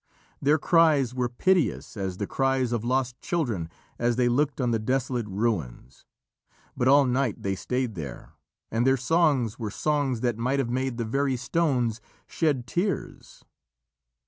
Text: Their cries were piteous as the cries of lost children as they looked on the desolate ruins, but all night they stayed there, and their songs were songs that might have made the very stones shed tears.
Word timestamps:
Their 0.41 0.57
cries 0.57 1.13
were 1.13 1.29
piteous 1.29 1.95
as 1.95 2.17
the 2.17 2.25
cries 2.25 2.71
of 2.71 2.83
lost 2.83 3.21
children 3.21 3.69
as 3.99 4.15
they 4.15 4.27
looked 4.29 4.59
on 4.59 4.71
the 4.71 4.79
desolate 4.79 5.27
ruins, 5.27 6.05
but 6.75 6.87
all 6.87 7.05
night 7.05 7.43
they 7.43 7.53
stayed 7.53 7.93
there, 7.93 8.31
and 8.71 8.87
their 8.87 8.97
songs 8.97 9.59
were 9.59 9.69
songs 9.69 10.21
that 10.21 10.39
might 10.39 10.57
have 10.57 10.71
made 10.71 10.97
the 10.97 11.05
very 11.05 11.35
stones 11.37 12.01
shed 12.25 12.65
tears. 12.65 13.43